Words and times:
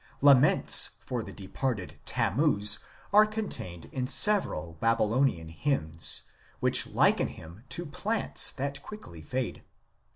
Laments 0.19 0.97
for 1.05 1.21
the 1.21 1.31
departed 1.31 1.99
Tammuz 2.05 2.79
are 3.13 3.27
contained 3.27 3.85
in 3.91 4.07
several 4.07 4.73
Babylonian 4.79 5.49
hymns, 5.49 6.23
which 6.59 6.87
liken 6.87 7.27
him 7.27 7.63
to 7.69 7.85
plants 7.85 8.49
that 8.49 8.81
quickly 8.81 9.21
fade. 9.21 9.61